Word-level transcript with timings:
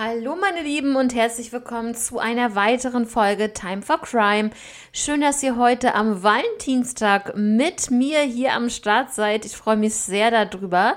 Hallo 0.00 0.36
meine 0.36 0.62
Lieben 0.62 0.94
und 0.94 1.12
herzlich 1.12 1.52
willkommen 1.52 1.92
zu 1.92 2.20
einer 2.20 2.54
weiteren 2.54 3.04
Folge 3.04 3.52
Time 3.52 3.82
for 3.82 4.00
Crime. 4.00 4.50
Schön, 4.92 5.20
dass 5.20 5.42
ihr 5.42 5.56
heute 5.56 5.96
am 5.96 6.22
Valentinstag 6.22 7.32
mit 7.34 7.90
mir 7.90 8.20
hier 8.20 8.52
am 8.52 8.70
Start 8.70 9.12
seid. 9.12 9.44
Ich 9.44 9.56
freue 9.56 9.76
mich 9.76 9.96
sehr 9.96 10.30
darüber. 10.30 10.94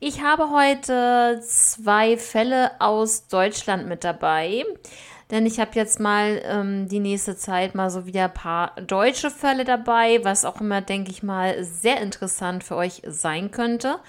Ich 0.00 0.22
habe 0.22 0.50
heute 0.50 1.40
zwei 1.46 2.16
Fälle 2.16 2.72
aus 2.80 3.28
Deutschland 3.28 3.86
mit 3.86 4.02
dabei. 4.02 4.64
Denn 5.30 5.46
ich 5.46 5.60
habe 5.60 5.70
jetzt 5.74 6.00
mal 6.00 6.42
ähm, 6.44 6.88
die 6.88 6.98
nächste 6.98 7.36
Zeit 7.36 7.76
mal 7.76 7.88
so 7.88 8.04
wieder 8.04 8.24
ein 8.24 8.34
paar 8.34 8.74
deutsche 8.80 9.30
Fälle 9.30 9.64
dabei, 9.64 10.24
was 10.24 10.44
auch 10.44 10.60
immer, 10.60 10.80
denke 10.80 11.12
ich 11.12 11.22
mal, 11.22 11.62
sehr 11.62 12.00
interessant 12.00 12.64
für 12.64 12.74
euch 12.74 13.00
sein 13.06 13.52
könnte. 13.52 14.00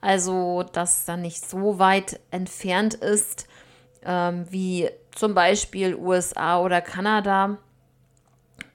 Also, 0.00 0.62
dass 0.62 1.06
dann 1.06 1.22
nicht 1.22 1.44
so 1.44 1.80
weit 1.80 2.20
entfernt 2.30 2.94
ist 2.94 3.48
ähm, 4.04 4.46
wie 4.50 4.88
zum 5.12 5.34
Beispiel 5.34 5.94
USA 5.94 6.60
oder 6.60 6.80
Kanada. 6.80 7.58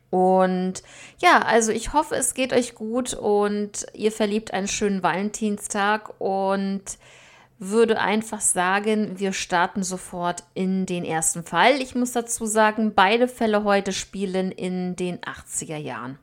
Und 0.10 0.84
ja, 1.18 1.42
also 1.42 1.72
ich 1.72 1.94
hoffe, 1.94 2.16
es 2.16 2.34
geht 2.34 2.54
euch 2.54 2.76
gut 2.76 3.14
und 3.14 3.86
ihr 3.94 4.12
verliebt 4.12 4.54
einen 4.54 4.68
schönen 4.68 5.04
Valentinstag 5.04 6.20
und 6.20 6.84
würde 7.58 8.00
einfach 8.00 8.42
sagen, 8.42 9.20
wir 9.20 9.34
starten 9.34 9.84
sofort 9.84 10.44
in 10.54 10.86
den 10.86 11.06
ersten 11.06 11.44
Fall. 11.44 11.82
Ich 11.82 11.96
muss 11.96 12.12
dazu 12.12 12.46
sagen, 12.46 12.94
beide 12.94 13.28
Fälle 13.28 13.64
heute 13.64 13.94
spielen 13.94 14.52
in 14.52 14.96
den 14.96 15.20
80er 15.20 15.78
Jahren. 15.78 16.20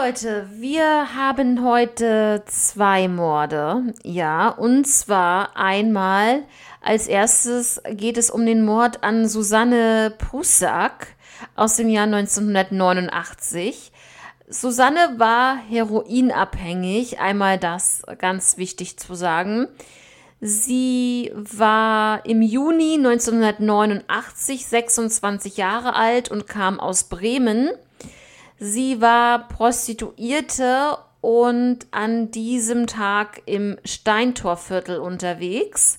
Leute, 0.00 0.48
wir 0.52 1.16
haben 1.16 1.64
heute 1.64 2.44
zwei 2.46 3.08
Morde. 3.08 3.94
Ja, 4.04 4.48
und 4.48 4.86
zwar 4.86 5.56
einmal 5.56 6.44
als 6.80 7.08
erstes 7.08 7.82
geht 7.90 8.16
es 8.16 8.30
um 8.30 8.46
den 8.46 8.64
Mord 8.64 9.02
an 9.02 9.28
Susanne 9.28 10.14
Prussack 10.16 11.08
aus 11.56 11.76
dem 11.76 11.88
Jahr 11.88 12.04
1989. 12.04 13.90
Susanne 14.48 15.14
war 15.16 15.56
heroinabhängig, 15.56 17.18
einmal 17.18 17.58
das 17.58 18.02
ganz 18.18 18.56
wichtig 18.56 18.98
zu 18.98 19.14
sagen. 19.14 19.66
Sie 20.40 21.32
war 21.34 22.24
im 22.24 22.42
Juni 22.42 22.94
1989 22.94 24.64
26 24.64 25.56
Jahre 25.56 25.96
alt 25.96 26.30
und 26.30 26.46
kam 26.46 26.78
aus 26.78 27.04
Bremen. 27.04 27.70
Sie 28.58 29.00
war 29.00 29.48
Prostituierte 29.48 30.98
und 31.20 31.86
an 31.90 32.30
diesem 32.30 32.86
Tag 32.86 33.42
im 33.46 33.78
Steintorviertel 33.84 34.98
unterwegs. 34.98 35.98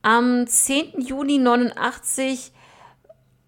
Am 0.00 0.46
10. 0.46 1.00
Juni 1.00 1.38
89 1.38 2.52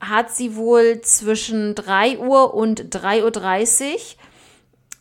hat 0.01 0.31
sie 0.31 0.57
wohl 0.57 1.01
zwischen 1.01 1.75
3 1.75 2.19
Uhr 2.19 2.55
und 2.55 2.95
3.30 2.95 3.93
Uhr 3.93 3.99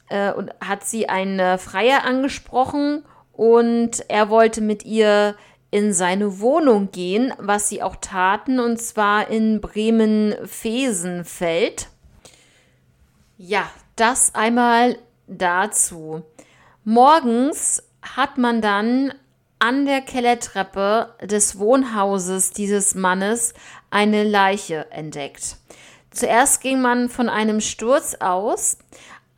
äh, 0.10 0.34
und 0.34 0.52
hat 0.62 0.86
sie 0.86 1.10
einen 1.10 1.60
Freier 1.60 2.06
angesprochen 2.06 3.04
und 3.34 4.10
er 4.10 4.30
wollte 4.30 4.62
mit 4.62 4.86
ihr 4.86 5.36
in 5.72 5.92
seine 5.92 6.40
Wohnung 6.40 6.92
gehen, 6.92 7.34
was 7.40 7.68
sie 7.68 7.82
auch 7.82 7.96
taten, 7.96 8.60
und 8.60 8.80
zwar 8.80 9.28
in 9.30 9.60
Bremen-Fesenfeld. 9.60 11.88
Ja, 13.38 13.70
das 13.96 14.36
einmal 14.36 14.98
dazu. 15.28 16.24
Morgens 16.84 17.82
hat 18.02 18.38
man 18.38 18.62
dann 18.62 19.14
an 19.60 19.86
der 19.86 20.02
Kellertreppe 20.02 21.16
des 21.22 21.58
Wohnhauses 21.58 22.52
dieses 22.52 22.96
Mannes 22.96 23.54
eine 23.90 24.24
Leiche 24.24 24.92
entdeckt. 24.92 25.58
Zuerst 26.12 26.62
ging 26.62 26.82
man 26.82 27.10
von 27.10 27.28
einem 27.28 27.60
Sturz 27.60 28.16
aus, 28.20 28.78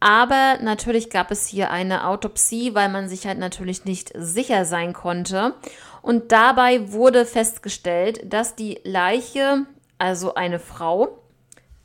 aber 0.02 0.58
natürlich 0.62 1.10
gab 1.10 1.32
es 1.32 1.48
hier 1.48 1.72
eine 1.72 2.08
Autopsie, 2.08 2.76
weil 2.76 2.90
man 2.90 3.08
sich 3.08 3.26
halt 3.26 3.38
natürlich 3.38 3.86
nicht 3.86 4.12
sicher 4.16 4.66
sein 4.66 4.92
konnte. 4.92 5.54
Und 6.02 6.32
dabei 6.32 6.92
wurde 6.92 7.26
festgestellt, 7.26 8.22
dass 8.26 8.56
die 8.56 8.82
Leiche, 8.84 9.66
also 9.98 10.34
eine 10.34 10.60
Frau, 10.60 11.20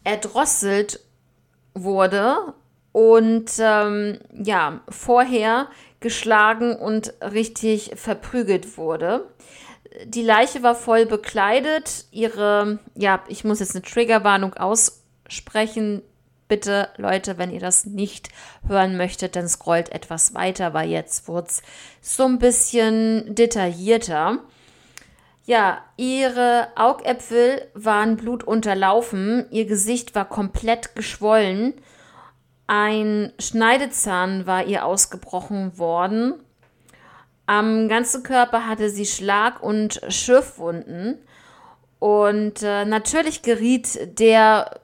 erdrosselt 0.02 1.00
wurde 1.74 2.54
und 2.92 3.50
ähm, 3.58 4.18
ja, 4.32 4.80
vorher 4.88 5.68
geschlagen 6.00 6.74
und 6.74 7.14
richtig 7.20 7.92
verprügelt 7.94 8.76
wurde. 8.76 9.28
Die 10.04 10.22
Leiche 10.22 10.62
war 10.62 10.74
voll 10.74 11.06
bekleidet. 11.06 12.06
Ihre, 12.10 12.78
ja, 12.94 13.22
ich 13.28 13.44
muss 13.44 13.60
jetzt 13.60 13.74
eine 13.74 13.82
Triggerwarnung 13.82 14.54
aussprechen. 14.54 16.02
Bitte, 16.48 16.88
Leute, 16.96 17.38
wenn 17.38 17.52
ihr 17.52 17.60
das 17.60 17.86
nicht 17.86 18.28
hören 18.66 18.96
möchtet, 18.96 19.36
dann 19.36 19.48
scrollt 19.48 19.92
etwas 19.92 20.34
weiter, 20.34 20.74
weil 20.74 20.88
jetzt 20.88 21.28
wurde 21.28 21.48
es 21.48 21.62
so 22.00 22.24
ein 22.24 22.38
bisschen 22.38 23.34
detaillierter. 23.34 24.38
Ja, 25.50 25.82
ihre 25.96 26.68
Augäpfel 26.76 27.66
waren 27.74 28.16
blutunterlaufen, 28.16 29.46
ihr 29.50 29.64
Gesicht 29.64 30.14
war 30.14 30.24
komplett 30.26 30.94
geschwollen, 30.94 31.74
ein 32.68 33.32
Schneidezahn 33.40 34.46
war 34.46 34.64
ihr 34.64 34.84
ausgebrochen 34.84 35.76
worden, 35.76 36.34
am 37.46 37.88
ganzen 37.88 38.22
Körper 38.22 38.68
hatte 38.68 38.90
sie 38.90 39.06
Schlag- 39.06 39.60
und 39.60 40.00
Schürfwunden 40.06 41.18
und 41.98 42.62
äh, 42.62 42.84
natürlich 42.84 43.42
geriet 43.42 44.20
der 44.20 44.78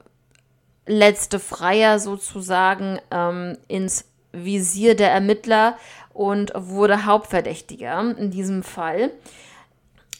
letzte 0.85 1.39
Freier 1.39 1.97
sozusagen 1.97 2.99
ähm, 3.09 3.57
ins 3.69 4.03
Visier 4.33 4.97
der 4.97 5.11
Ermittler 5.11 5.77
und 6.11 6.51
wurde 6.57 7.05
Hauptverdächtiger 7.05 8.17
in 8.17 8.31
diesem 8.31 8.63
Fall. 8.63 9.11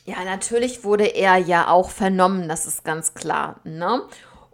Ja, 0.07 0.23
natürlich 0.23 0.85
wurde 0.85 1.03
er 1.03 1.35
ja 1.35 1.67
auch 1.67 1.89
vernommen, 1.89 2.47
das 2.47 2.65
ist 2.65 2.85
ganz 2.85 3.13
klar. 3.13 3.59
Ne? 3.65 4.01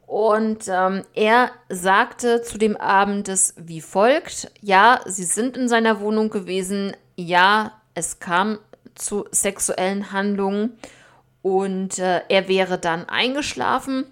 Und 0.08 0.68
ähm, 0.68 1.04
er 1.14 1.52
sagte 1.70 2.42
zu 2.42 2.58
dem 2.58 2.76
Abend 2.76 3.30
es 3.30 3.54
wie 3.58 3.80
folgt: 3.80 4.52
Ja, 4.62 5.02
sie 5.06 5.26
sind 5.26 5.56
in 5.56 5.70
seiner 5.70 6.00
Wohnung 6.00 6.32
gewesen. 6.32 6.98
Ja, 7.16 7.74
es 7.94 8.20
kam 8.20 8.58
zu 8.96 9.26
sexuellen 9.30 10.12
Handlungen 10.12 10.76
und 11.44 12.00
äh, 12.00 12.22
er 12.30 12.48
wäre 12.48 12.80
dann 12.80 13.08
eingeschlafen 13.08 14.06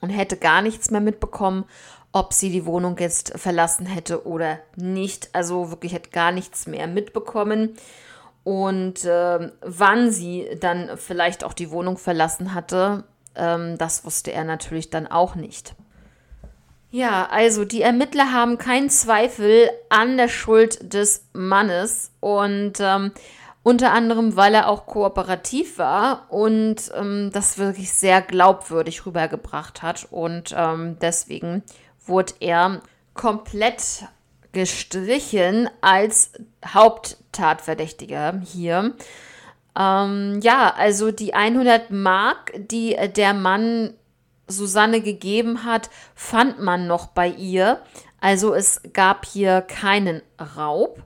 und 0.00 0.10
hätte 0.10 0.36
gar 0.36 0.60
nichts 0.60 0.90
mehr 0.90 1.00
mitbekommen, 1.00 1.66
ob 2.10 2.32
sie 2.32 2.50
die 2.50 2.66
Wohnung 2.66 2.98
jetzt 2.98 3.38
verlassen 3.38 3.86
hätte 3.86 4.26
oder 4.26 4.58
nicht. 4.74 5.28
Also 5.34 5.70
wirklich 5.70 5.94
hat 5.94 6.10
gar 6.10 6.32
nichts 6.32 6.66
mehr 6.66 6.88
mitbekommen. 6.88 7.76
Und 8.44 9.04
äh, 9.04 9.50
wann 9.60 10.10
sie 10.10 10.48
dann 10.60 10.96
vielleicht 10.96 11.44
auch 11.44 11.52
die 11.52 11.70
Wohnung 11.70 11.96
verlassen 11.96 12.54
hatte, 12.54 13.04
ähm, 13.36 13.78
das 13.78 14.04
wusste 14.04 14.32
er 14.32 14.44
natürlich 14.44 14.90
dann 14.90 15.06
auch 15.06 15.34
nicht. 15.34 15.74
Ja, 16.90 17.28
also 17.30 17.64
die 17.64 17.80
Ermittler 17.80 18.32
haben 18.32 18.58
keinen 18.58 18.90
Zweifel 18.90 19.70
an 19.88 20.18
der 20.18 20.28
Schuld 20.28 20.92
des 20.92 21.26
Mannes 21.32 22.12
und 22.20 22.74
ähm, 22.80 23.12
unter 23.62 23.92
anderem, 23.92 24.36
weil 24.36 24.54
er 24.54 24.68
auch 24.68 24.84
kooperativ 24.84 25.78
war 25.78 26.26
und 26.28 26.92
ähm, 26.94 27.30
das 27.32 27.56
wirklich 27.56 27.92
sehr 27.92 28.20
glaubwürdig 28.20 29.06
rübergebracht 29.06 29.82
hat 29.82 30.06
und 30.10 30.54
ähm, 30.54 30.98
deswegen 31.00 31.62
wurde 32.04 32.34
er 32.40 32.82
komplett 33.14 34.04
gestrichen 34.52 35.68
als 35.80 36.32
Haupttatverdächtiger 36.66 38.40
hier. 38.44 38.94
Ähm, 39.78 40.40
ja, 40.42 40.72
also 40.74 41.10
die 41.10 41.34
100 41.34 41.90
Mark, 41.90 42.52
die 42.56 42.96
der 43.16 43.34
Mann 43.34 43.94
Susanne 44.46 45.00
gegeben 45.00 45.64
hat, 45.64 45.90
fand 46.14 46.60
man 46.60 46.86
noch 46.86 47.06
bei 47.08 47.28
ihr. 47.28 47.80
Also 48.20 48.54
es 48.54 48.82
gab 48.92 49.24
hier 49.24 49.62
keinen 49.62 50.22
Raub. 50.56 51.02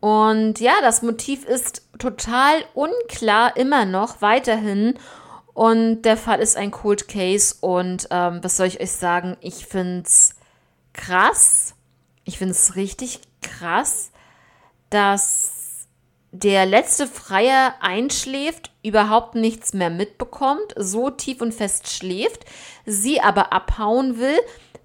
Und 0.00 0.60
ja, 0.60 0.72
das 0.80 1.02
Motiv 1.02 1.44
ist 1.44 1.82
total 1.98 2.64
unklar 2.74 3.56
immer 3.56 3.84
noch 3.84 4.22
weiterhin. 4.22 4.94
Und 5.52 6.02
der 6.02 6.16
Fall 6.16 6.40
ist 6.40 6.56
ein 6.56 6.70
Cold 6.70 7.08
Case. 7.08 7.56
Und 7.60 8.08
ähm, 8.10 8.38
was 8.42 8.56
soll 8.56 8.68
ich 8.68 8.80
euch 8.80 8.92
sagen? 8.92 9.36
Ich 9.40 9.66
finde 9.66 10.04
es 10.06 10.36
krass. 10.94 11.74
Ich 12.24 12.38
finde 12.38 12.52
es 12.52 12.76
richtig 12.76 13.20
krass, 13.42 14.10
dass 14.90 15.86
der 16.32 16.64
letzte 16.64 17.06
Freier 17.06 17.74
einschläft, 17.80 18.70
überhaupt 18.82 19.34
nichts 19.34 19.72
mehr 19.72 19.90
mitbekommt, 19.90 20.74
so 20.76 21.10
tief 21.10 21.40
und 21.40 21.52
fest 21.52 21.90
schläft, 21.90 22.44
sie 22.86 23.20
aber 23.20 23.52
abhauen 23.52 24.18
will, 24.18 24.38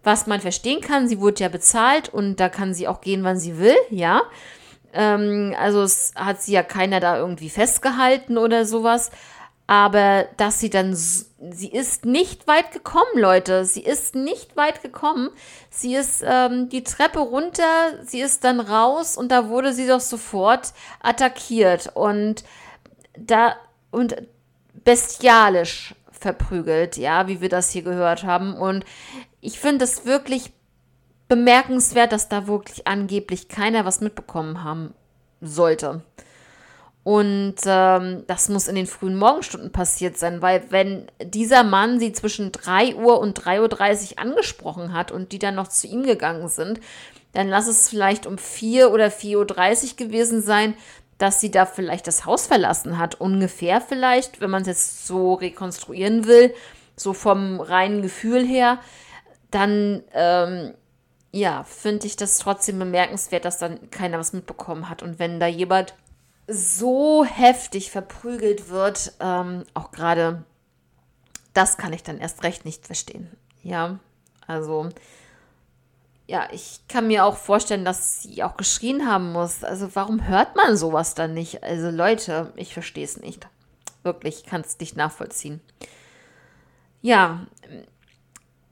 was 0.03 0.27
man 0.27 0.41
verstehen 0.41 0.81
kann. 0.81 1.07
Sie 1.07 1.19
wurde 1.19 1.43
ja 1.43 1.49
bezahlt 1.49 2.09
und 2.09 2.39
da 2.39 2.49
kann 2.49 2.73
sie 2.73 2.87
auch 2.87 3.01
gehen, 3.01 3.23
wann 3.23 3.37
sie 3.37 3.57
will, 3.59 3.75
ja. 3.89 4.23
Ähm, 4.93 5.53
also 5.59 5.83
es 5.83 6.13
hat 6.15 6.41
sie 6.41 6.53
ja 6.53 6.63
keiner 6.63 6.99
da 6.99 7.17
irgendwie 7.17 7.49
festgehalten 7.49 8.37
oder 8.37 8.65
sowas. 8.65 9.11
Aber 9.67 10.27
dass 10.37 10.59
sie 10.59 10.69
dann, 10.69 10.93
sie 10.93 11.71
ist 11.71 12.05
nicht 12.05 12.47
weit 12.47 12.71
gekommen, 12.71 13.15
Leute. 13.15 13.65
Sie 13.65 13.83
ist 13.83 14.13
nicht 14.13 14.55
weit 14.55 14.83
gekommen. 14.83 15.31
Sie 15.71 15.95
ist 15.95 16.23
ähm, 16.25 16.69
die 16.69 16.83
Treppe 16.83 17.19
runter, 17.19 18.03
sie 18.03 18.21
ist 18.21 18.43
dann 18.43 18.59
raus 18.59 19.17
und 19.17 19.31
da 19.31 19.49
wurde 19.49 19.73
sie 19.73 19.87
doch 19.87 20.01
sofort 20.01 20.73
attackiert 21.01 21.91
und 21.95 22.43
da 23.17 23.55
und 23.89 24.15
bestialisch 24.83 25.95
verprügelt, 26.11 26.97
ja, 26.97 27.27
wie 27.27 27.41
wir 27.41 27.49
das 27.49 27.71
hier 27.71 27.81
gehört 27.81 28.23
haben. 28.23 28.55
Und 28.55 28.85
ich 29.41 29.59
finde 29.59 29.85
es 29.85 30.05
wirklich 30.05 30.51
bemerkenswert, 31.27 32.11
dass 32.11 32.29
da 32.29 32.47
wirklich 32.47 32.87
angeblich 32.87 33.47
keiner 33.47 33.85
was 33.85 34.01
mitbekommen 34.01 34.63
haben 34.63 34.93
sollte. 35.41 36.03
Und 37.05 37.57
ähm, 37.67 38.23
das 38.25 38.49
muss 38.49 38.67
in 38.67 38.73
den 38.73 38.87
frühen 38.87 39.15
Morgenstunden 39.15 39.71
passiert 39.71 40.17
sein, 40.17 40.41
weil 40.41 40.63
wenn 40.71 41.05
dieser 41.23 41.63
Mann 41.63 41.99
sie 41.99 42.13
zwischen 42.13 42.51
3 42.51 42.95
Uhr 42.95 43.19
und 43.19 43.39
3.30 43.39 44.13
Uhr 44.13 44.19
angesprochen 44.19 44.91
hat 44.91 45.11
und 45.11 45.31
die 45.31 45.37
dann 45.37 45.53
noch 45.53 45.67
zu 45.67 45.85
ihm 45.85 46.01
gegangen 46.01 46.47
sind, 46.47 46.79
dann 47.33 47.47
lass 47.47 47.67
es 47.67 47.89
vielleicht 47.89 48.25
um 48.25 48.39
4 48.39 48.91
oder 48.91 49.09
4.30 49.09 49.91
Uhr 49.91 50.07
gewesen 50.07 50.41
sein, 50.41 50.73
dass 51.19 51.39
sie 51.39 51.51
da 51.51 51.67
vielleicht 51.67 52.07
das 52.07 52.25
Haus 52.25 52.47
verlassen 52.47 52.97
hat. 52.97 53.21
Ungefähr 53.21 53.81
vielleicht, 53.81 54.41
wenn 54.41 54.49
man 54.49 54.63
es 54.63 54.67
jetzt 54.67 55.05
so 55.05 55.35
rekonstruieren 55.35 56.25
will, 56.25 56.55
so 56.95 57.13
vom 57.13 57.61
reinen 57.61 58.01
Gefühl 58.01 58.43
her, 58.43 58.79
dann 59.51 60.01
ähm, 60.11 60.73
ja, 61.31 61.65
finde 61.65 62.07
ich 62.07 62.15
das 62.15 62.39
trotzdem 62.39 62.79
bemerkenswert, 62.79 63.45
dass 63.45 63.59
dann 63.59 63.91
keiner 63.91 64.17
was 64.17 64.33
mitbekommen 64.33 64.89
hat. 64.89 65.03
Und 65.03 65.19
wenn 65.19 65.39
da 65.39 65.45
jemand 65.45 65.93
so 66.47 67.25
heftig 67.25 67.91
verprügelt 67.91 68.69
wird, 68.69 69.13
ähm, 69.19 69.63
auch 69.73 69.91
gerade 69.91 70.43
das 71.53 71.77
kann 71.77 71.93
ich 71.93 72.03
dann 72.03 72.19
erst 72.19 72.43
recht 72.43 72.65
nicht 72.65 72.85
verstehen. 72.85 73.31
Ja, 73.63 73.99
also 74.45 74.89
ja, 76.27 76.47
ich 76.51 76.79
kann 76.87 77.07
mir 77.07 77.25
auch 77.25 77.37
vorstellen, 77.37 77.85
dass 77.85 78.23
sie 78.23 78.43
auch 78.43 78.57
geschrien 78.57 79.07
haben 79.07 79.31
muss. 79.31 79.63
Also 79.63 79.95
warum 79.95 80.27
hört 80.27 80.55
man 80.55 80.75
sowas 80.75 81.13
dann 81.15 81.33
nicht? 81.33 81.63
Also 81.63 81.89
Leute, 81.89 82.51
ich 82.55 82.73
verstehe 82.73 83.05
es 83.05 83.17
nicht. 83.17 83.47
Wirklich, 84.03 84.39
ich 84.39 84.45
kann 84.45 84.61
es 84.61 84.79
nicht 84.79 84.95
nachvollziehen. 84.95 85.61
Ja, 87.01 87.45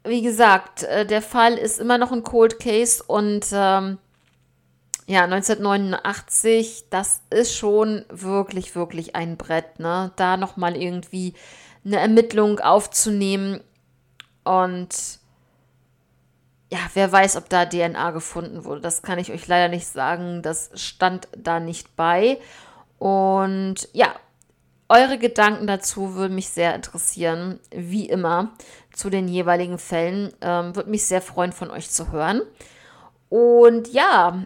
wie 0.04 0.22
gesagt, 0.22 0.84
äh, 0.84 1.06
der 1.06 1.22
Fall 1.22 1.54
ist 1.54 1.80
immer 1.80 1.98
noch 1.98 2.12
ein 2.12 2.24
Cold 2.24 2.60
Case 2.60 3.04
und 3.06 3.46
ähm, 3.54 4.00
ja, 5.06 5.24
1989, 5.26 6.86
das 6.90 7.22
ist 7.30 7.56
schon 7.56 8.06
wirklich, 8.10 8.76
wirklich 8.76 9.16
ein 9.16 9.38
Brett, 9.38 9.80
ne? 9.80 10.12
Da 10.16 10.38
nochmal 10.38 10.76
irgendwie 10.76 11.34
eine 11.86 12.00
Ermittlung 12.00 12.60
aufzunehmen. 12.60 13.62
Und 14.44 15.20
ja, 16.72 16.80
wer 16.94 17.12
weiß, 17.12 17.36
ob 17.36 17.50
da 17.50 17.66
DNA 17.66 18.12
gefunden 18.12 18.66
wurde. 18.66 18.82
Das 18.82 19.02
kann 19.02 19.20
ich 19.20 19.32
euch 19.32 19.48
leider 19.48 19.68
nicht 19.68 19.88
sagen. 19.88 20.42
Das 20.42 20.72
stand 20.76 21.28
da 21.38 21.60
nicht 21.60 21.96
bei. 21.96 22.40
Und 22.98 23.90
ja, 23.92 24.16
eure 24.90 25.18
Gedanken 25.18 25.68
dazu 25.68 26.16
würden 26.16 26.36
mich 26.36 26.50
sehr 26.50 26.74
interessieren, 26.76 27.60
wie 27.72 28.08
immer, 28.08 28.54
zu 28.94 29.10
den 29.10 29.28
jeweiligen 29.28 29.78
Fällen. 29.78 30.34
Ähm, 30.42 30.76
Würde 30.76 30.90
mich 30.90 31.06
sehr 31.06 31.22
freuen, 31.22 31.52
von 31.52 31.70
euch 31.70 31.90
zu 31.90 32.12
hören. 32.12 32.42
Und 33.30 33.92
ja, 33.92 34.44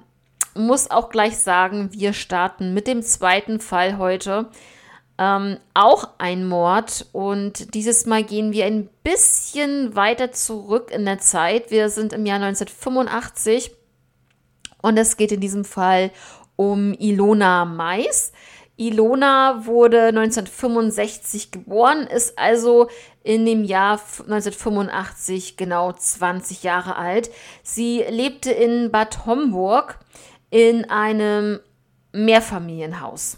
muss 0.57 0.91
auch 0.91 1.09
gleich 1.09 1.37
sagen, 1.37 1.89
wir 1.91 2.13
starten 2.13 2.73
mit 2.73 2.87
dem 2.87 3.01
zweiten 3.01 3.59
Fall 3.59 3.97
heute. 3.97 4.49
Ähm, 5.19 5.57
auch 5.73 6.09
ein 6.19 6.47
Mord 6.47 7.07
und 7.11 7.73
dieses 7.73 8.05
Mal 8.05 8.23
gehen 8.23 8.51
wir 8.51 8.65
ein 8.65 8.87
bisschen 9.03 9.95
weiter 9.95 10.31
zurück 10.31 10.91
in 10.91 11.05
der 11.05 11.17
Zeit. 11.17 11.71
Wir 11.71 11.89
sind 11.89 12.13
im 12.13 12.25
Jahr 12.25 12.39
1985 12.39 13.71
und 14.81 14.97
es 14.97 15.17
geht 15.17 15.31
in 15.31 15.39
diesem 15.39 15.65
Fall 15.65 16.11
um 16.55 16.93
Ilona 16.93 17.65
Mais. 17.65 18.31
Ilona 18.77 19.65
wurde 19.65 20.09
1965 20.09 21.49
geboren, 21.49 22.05
ist 22.05 22.37
also 22.37 22.87
in 23.23 23.43
dem 23.43 23.63
Jahr 23.63 23.93
1985 23.93 25.57
genau 25.57 25.93
20 25.93 26.61
Jahre 26.61 26.95
alt. 26.95 27.31
Sie 27.63 28.05
lebte 28.07 28.51
in 28.51 28.91
Bad 28.91 29.25
Homburg 29.25 29.97
in 30.49 30.89
einem 30.89 31.59
Mehrfamilienhaus. 32.11 33.37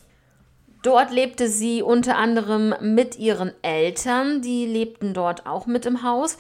Dort 0.81 1.11
lebte 1.11 1.49
sie 1.49 1.81
unter 1.81 2.17
anderem 2.17 2.73
mit 2.79 3.19
ihren 3.19 3.51
Eltern, 3.61 4.41
die 4.41 4.65
lebten 4.65 5.13
dort 5.13 5.45
auch 5.45 5.65
mit 5.65 5.85
im 5.85 6.03
Haus. 6.03 6.37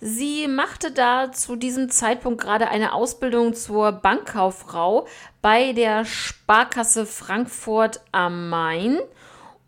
Sie 0.00 0.48
machte 0.48 0.90
da 0.90 1.32
zu 1.32 1.56
diesem 1.56 1.88
Zeitpunkt 1.88 2.40
gerade 2.40 2.68
eine 2.68 2.92
Ausbildung 2.92 3.54
zur 3.54 3.92
Bankkauffrau 3.92 5.06
bei 5.40 5.72
der 5.72 6.04
Sparkasse 6.04 7.06
Frankfurt 7.06 8.00
am 8.12 8.50
Main. 8.50 8.98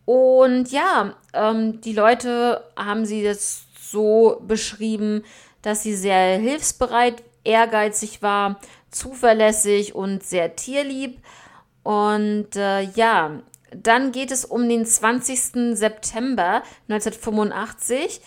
Und 0.05 0.71
ja, 0.71 1.15
ähm, 1.33 1.81
die 1.81 1.93
Leute 1.93 2.63
haben 2.75 3.05
sie 3.05 3.21
jetzt 3.21 3.67
so 3.91 4.41
beschrieben, 4.45 5.23
dass 5.61 5.83
sie 5.83 5.95
sehr 5.95 6.37
hilfsbereit, 6.37 7.23
ehrgeizig 7.43 8.21
war, 8.21 8.59
zuverlässig 8.91 9.95
und 9.95 10.23
sehr 10.23 10.55
tierlieb. 10.55 11.19
Und 11.83 12.55
äh, 12.55 12.81
ja, 12.81 13.41
dann 13.71 14.11
geht 14.11 14.31
es 14.31 14.45
um 14.45 14.67
den 14.67 14.85
20. 14.85 15.75
September 15.77 16.63
1985. 16.87 18.21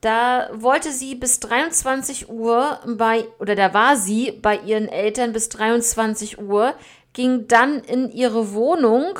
Da 0.00 0.48
wollte 0.54 0.92
sie 0.92 1.14
bis 1.14 1.40
23 1.40 2.30
Uhr 2.30 2.80
bei, 2.86 3.26
oder 3.38 3.54
da 3.54 3.74
war 3.74 3.96
sie 3.96 4.32
bei 4.32 4.58
ihren 4.58 4.88
Eltern 4.88 5.32
bis 5.32 5.50
23 5.50 6.40
Uhr, 6.40 6.74
ging 7.12 7.48
dann 7.48 7.80
in 7.80 8.10
ihre 8.10 8.54
Wohnung 8.54 9.18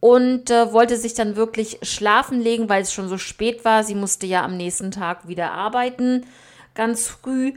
und 0.00 0.50
äh, 0.50 0.72
wollte 0.72 0.96
sich 0.96 1.14
dann 1.14 1.36
wirklich 1.36 1.78
schlafen 1.82 2.40
legen, 2.40 2.68
weil 2.68 2.82
es 2.82 2.92
schon 2.92 3.08
so 3.08 3.16
spät 3.16 3.64
war. 3.64 3.84
Sie 3.84 3.94
musste 3.94 4.26
ja 4.26 4.44
am 4.44 4.56
nächsten 4.56 4.90
Tag 4.90 5.26
wieder 5.28 5.52
arbeiten, 5.52 6.26
ganz 6.74 7.08
früh. 7.08 7.54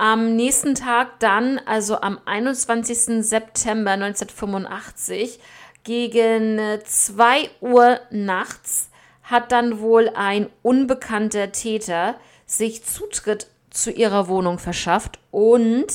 Am 0.00 0.34
nächsten 0.34 0.74
Tag 0.74 1.20
dann, 1.20 1.60
also 1.66 2.00
am 2.00 2.18
21. 2.24 3.22
September 3.22 3.90
1985, 3.90 5.38
gegen 5.84 6.58
2 6.82 7.50
Uhr 7.60 8.00
nachts, 8.10 8.88
hat 9.24 9.52
dann 9.52 9.80
wohl 9.80 10.08
ein 10.14 10.48
unbekannter 10.62 11.52
Täter 11.52 12.14
sich 12.46 12.82
Zutritt 12.82 13.48
zu 13.68 13.90
ihrer 13.90 14.28
Wohnung 14.28 14.58
verschafft 14.58 15.18
und 15.32 15.88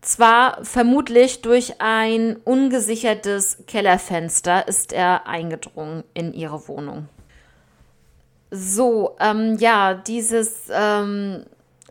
zwar 0.00 0.64
vermutlich 0.64 1.42
durch 1.42 1.80
ein 1.80 2.36
ungesichertes 2.44 3.64
Kellerfenster 3.66 4.68
ist 4.68 4.92
er 4.92 5.26
eingedrungen 5.26 6.04
in 6.14 6.32
ihre 6.32 6.68
Wohnung. 6.68 7.08
So, 8.52 9.16
ähm, 9.18 9.56
ja, 9.58 9.94
dieses 9.94 10.68
ähm, 10.70 11.44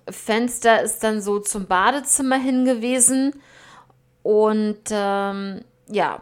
Fenster 0.10 0.82
ist 0.82 1.04
dann 1.04 1.22
so 1.22 1.40
zum 1.40 1.68
Badezimmer 1.68 2.38
hingewiesen. 2.38 3.42
Und 4.22 4.82
ähm, 4.92 5.62
ja, 5.88 6.22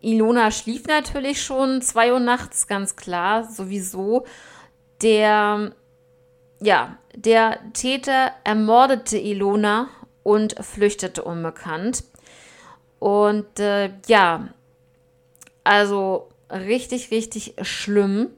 Ilona 0.00 0.50
schlief 0.50 0.86
natürlich 0.86 1.42
schon 1.42 1.82
zwei 1.82 2.12
Uhr 2.12 2.20
nachts, 2.20 2.66
ganz 2.66 2.96
klar, 2.96 3.44
sowieso. 3.44 4.24
Der, 5.02 5.72
ja, 6.60 6.98
der 7.14 7.58
Täter 7.72 8.32
ermordete 8.44 9.18
Ilona 9.18 9.88
und 10.22 10.54
flüchtete 10.64 11.22
unbekannt. 11.22 12.04
Und 12.98 13.58
äh, 13.58 13.90
ja, 14.06 14.48
also 15.64 16.28
richtig, 16.50 17.10
richtig 17.10 17.54
schlimm. 17.62 18.30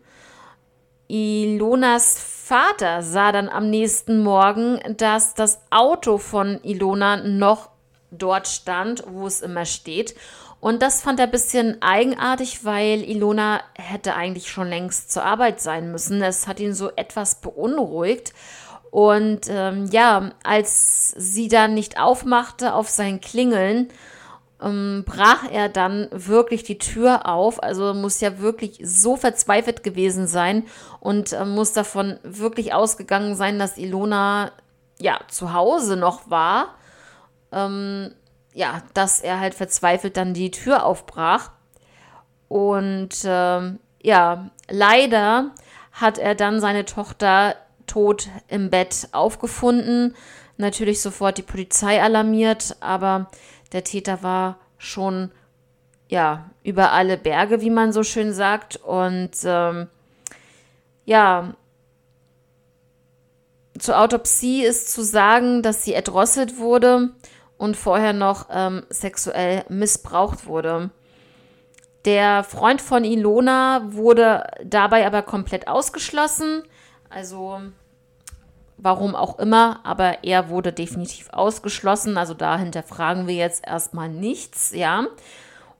Ilonas 1.08 2.18
Vater 2.52 3.00
sah 3.00 3.32
dann 3.32 3.48
am 3.48 3.70
nächsten 3.70 4.22
Morgen, 4.22 4.78
dass 4.98 5.32
das 5.32 5.62
Auto 5.70 6.18
von 6.18 6.62
Ilona 6.62 7.16
noch 7.16 7.70
dort 8.10 8.46
stand, 8.46 9.04
wo 9.06 9.26
es 9.26 9.40
immer 9.40 9.64
steht. 9.64 10.14
Und 10.60 10.82
das 10.82 11.00
fand 11.00 11.18
er 11.18 11.28
ein 11.28 11.30
bisschen 11.30 11.80
eigenartig, 11.80 12.62
weil 12.62 13.08
Ilona 13.08 13.62
hätte 13.72 14.14
eigentlich 14.16 14.50
schon 14.50 14.68
längst 14.68 15.10
zur 15.10 15.24
Arbeit 15.24 15.62
sein 15.62 15.92
müssen. 15.92 16.20
Es 16.20 16.46
hat 16.46 16.60
ihn 16.60 16.74
so 16.74 16.90
etwas 16.94 17.40
beunruhigt. 17.40 18.34
Und 18.90 19.48
ähm, 19.48 19.86
ja, 19.90 20.32
als 20.44 21.14
sie 21.16 21.48
dann 21.48 21.72
nicht 21.72 21.98
aufmachte 21.98 22.74
auf 22.74 22.90
sein 22.90 23.22
Klingeln, 23.22 23.88
ähm, 24.62 25.04
brach 25.06 25.44
er 25.50 25.68
dann 25.68 26.08
wirklich 26.10 26.62
die 26.62 26.78
Tür 26.78 27.26
auf. 27.26 27.62
Also 27.62 27.94
muss 27.94 28.20
ja 28.20 28.38
wirklich 28.38 28.80
so 28.82 29.16
verzweifelt 29.16 29.82
gewesen 29.82 30.26
sein 30.26 30.64
und 31.00 31.32
äh, 31.32 31.44
muss 31.44 31.72
davon 31.72 32.18
wirklich 32.22 32.72
ausgegangen 32.72 33.34
sein, 33.34 33.58
dass 33.58 33.78
Ilona 33.78 34.52
ja 34.98 35.18
zu 35.28 35.52
Hause 35.52 35.96
noch 35.96 36.30
war. 36.30 36.74
Ähm, 37.50 38.12
ja, 38.54 38.82
dass 38.94 39.20
er 39.20 39.40
halt 39.40 39.54
verzweifelt 39.54 40.16
dann 40.16 40.34
die 40.34 40.50
Tür 40.50 40.84
aufbrach. 40.84 41.50
Und 42.48 43.10
ähm, 43.24 43.78
ja, 44.02 44.50
leider 44.68 45.50
hat 45.92 46.18
er 46.18 46.34
dann 46.34 46.60
seine 46.60 46.84
Tochter 46.84 47.56
tot 47.86 48.28
im 48.48 48.70
Bett 48.70 49.08
aufgefunden. 49.12 50.14
Natürlich 50.58 51.00
sofort 51.00 51.38
die 51.38 51.42
Polizei 51.42 52.02
alarmiert, 52.02 52.76
aber 52.80 53.30
der 53.72 53.84
Täter 53.84 54.22
war 54.22 54.58
schon 54.78 55.30
ja 56.08 56.50
über 56.62 56.92
alle 56.92 57.16
Berge, 57.16 57.60
wie 57.60 57.70
man 57.70 57.92
so 57.92 58.02
schön 58.02 58.32
sagt. 58.32 58.76
Und 58.76 59.30
ähm, 59.44 59.88
ja, 61.04 61.54
zur 63.78 63.98
Autopsie 63.98 64.62
ist 64.64 64.92
zu 64.92 65.02
sagen, 65.02 65.62
dass 65.62 65.84
sie 65.84 65.94
erdrosselt 65.94 66.58
wurde 66.58 67.10
und 67.56 67.76
vorher 67.76 68.12
noch 68.12 68.48
ähm, 68.50 68.84
sexuell 68.90 69.64
missbraucht 69.68 70.46
wurde. 70.46 70.90
Der 72.04 72.42
Freund 72.42 72.82
von 72.82 73.04
Ilona 73.04 73.82
wurde 73.86 74.44
dabei 74.64 75.06
aber 75.06 75.22
komplett 75.22 75.68
ausgeschlossen. 75.68 76.64
Also 77.08 77.60
warum 78.82 79.14
auch 79.14 79.38
immer, 79.38 79.80
aber 79.84 80.24
er 80.24 80.48
wurde 80.48 80.72
definitiv 80.72 81.28
ausgeschlossen. 81.30 82.18
Also 82.18 82.34
da 82.34 82.58
hinterfragen 82.58 83.26
wir 83.26 83.34
jetzt 83.34 83.66
erstmal 83.66 84.08
nichts, 84.08 84.72
ja. 84.74 85.06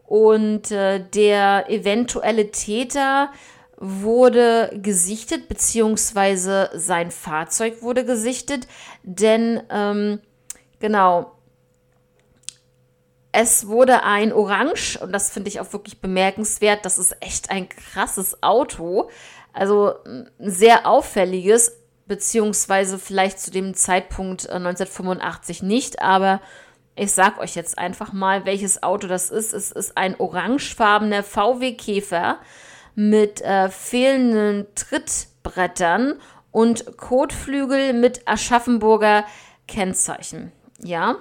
Und 0.07 0.71
äh, 0.71 1.05
der 1.11 1.69
eventuelle 1.69 2.51
Täter 2.51 3.31
wurde 3.79 4.71
gesichtet, 4.81 5.49
beziehungsweise 5.49 6.71
sein 6.75 7.11
Fahrzeug 7.11 7.83
wurde 7.83 8.05
gesichtet, 8.05 8.69
denn 9.03 9.61
ähm, 9.71 10.21
genau, 10.79 11.33
es 13.33 13.67
wurde 13.67 14.05
ein 14.05 14.33
Orange, 14.33 14.99
und 15.03 15.11
das 15.11 15.31
finde 15.31 15.49
ich 15.49 15.59
auch 15.59 15.73
wirklich 15.73 16.01
bemerkenswert, 16.01 16.85
das 16.85 16.99
ist 16.99 17.17
echt 17.21 17.51
ein 17.51 17.69
krasses 17.69 18.41
Auto, 18.43 19.09
also 19.53 19.95
ein 20.05 20.31
sehr 20.39 20.87
auffälliges, 20.87 21.82
beziehungsweise 22.13 22.99
vielleicht 22.99 23.41
zu 23.41 23.51
dem 23.51 23.73
Zeitpunkt 23.73 24.43
1985 24.43 25.63
äh, 25.63 25.65
nicht, 25.65 26.03
aber 26.03 26.43
ich 26.95 27.11
sag 27.13 27.39
euch 27.39 27.55
jetzt 27.55 27.79
einfach 27.79 28.13
mal, 28.13 28.45
welches 28.45 28.83
Auto 28.83 29.07
das 29.07 29.31
ist. 29.31 29.55
Es 29.55 29.73
ist 29.73 29.97
ein 29.97 30.15
orangefarbener 30.21 31.23
VW 31.23 31.73
Käfer 31.73 32.39
mit 32.95 33.41
äh, 33.41 33.71
fehlenden 33.71 34.67
Trittbrettern 34.75 36.21
und 36.51 36.99
Kotflügel 36.99 37.95
mit 37.95 38.29
Aschaffenburger 38.29 39.25
Kennzeichen. 39.67 40.53
Ja, 40.83 41.17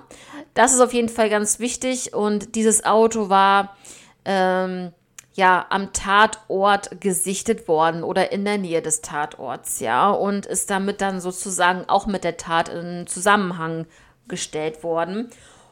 das 0.55 0.73
ist 0.73 0.81
auf 0.81 0.91
jeden 0.91 1.07
Fall 1.07 1.29
ganz 1.29 1.59
wichtig 1.59 2.13
und 2.13 2.55
dieses 2.55 2.83
Auto 2.83 3.29
war 3.29 3.77
ähm, 4.25 4.91
ja 5.33 5.65
am 5.69 5.93
Tatort 5.93 7.01
gesichtet 7.01 7.67
worden 7.67 8.03
oder 8.03 8.31
in 8.31 8.43
der 8.43 8.57
Nähe 8.57 8.81
des 8.81 9.01
Tatorts, 9.01 9.79
ja, 9.79 10.11
und 10.11 10.45
ist 10.45 10.69
damit 10.69 11.01
dann 11.01 11.21
sozusagen 11.21 11.85
auch 11.87 12.05
mit 12.05 12.23
der 12.23 12.37
Tat 12.37 12.69
in 12.69 13.07
Zusammenhang 13.07 13.85
gestellt 14.27 14.83
worden 14.83 15.29